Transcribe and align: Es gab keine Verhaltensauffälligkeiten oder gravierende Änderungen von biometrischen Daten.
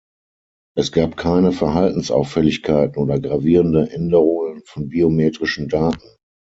Es 0.75 0.91
gab 0.91 1.15
keine 1.15 1.51
Verhaltensauffälligkeiten 1.51 2.99
oder 3.03 3.19
gravierende 3.19 3.91
Änderungen 3.91 4.63
von 4.65 4.89
biometrischen 4.89 5.69
Daten. 5.69 6.15